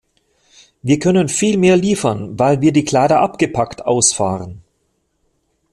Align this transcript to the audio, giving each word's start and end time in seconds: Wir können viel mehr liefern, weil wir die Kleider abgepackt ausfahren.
Wir 0.81 0.97
können 0.97 1.29
viel 1.29 1.57
mehr 1.59 1.77
liefern, 1.77 2.39
weil 2.39 2.59
wir 2.59 2.71
die 2.71 2.85
Kleider 2.85 3.19
abgepackt 3.19 3.85
ausfahren. 3.85 4.63